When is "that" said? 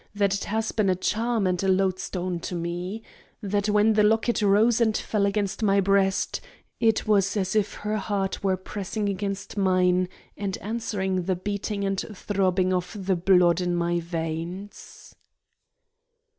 0.15-0.33, 3.43-3.69